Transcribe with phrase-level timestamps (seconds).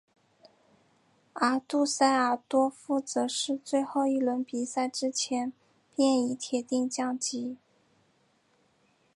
[1.33, 5.53] 而杜塞尔多夫则是在最后一轮比赛之前
[5.95, 7.57] 便已铁定降级。